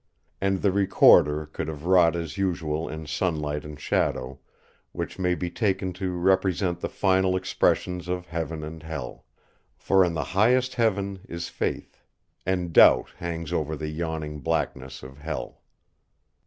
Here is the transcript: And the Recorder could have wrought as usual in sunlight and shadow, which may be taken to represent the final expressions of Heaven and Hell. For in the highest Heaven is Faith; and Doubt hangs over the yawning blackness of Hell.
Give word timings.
And 0.41 0.63
the 0.63 0.71
Recorder 0.71 1.45
could 1.45 1.67
have 1.67 1.85
wrought 1.85 2.15
as 2.15 2.35
usual 2.35 2.89
in 2.89 3.05
sunlight 3.05 3.63
and 3.63 3.79
shadow, 3.79 4.39
which 4.93 5.19
may 5.19 5.35
be 5.35 5.51
taken 5.51 5.93
to 5.93 6.13
represent 6.17 6.79
the 6.79 6.89
final 6.89 7.35
expressions 7.35 8.07
of 8.07 8.25
Heaven 8.25 8.63
and 8.63 8.81
Hell. 8.81 9.25
For 9.77 10.03
in 10.03 10.15
the 10.15 10.23
highest 10.33 10.73
Heaven 10.73 11.19
is 11.29 11.49
Faith; 11.49 12.03
and 12.47 12.73
Doubt 12.73 13.11
hangs 13.17 13.53
over 13.53 13.75
the 13.75 13.89
yawning 13.89 14.39
blackness 14.39 15.03
of 15.03 15.19
Hell. 15.19 15.61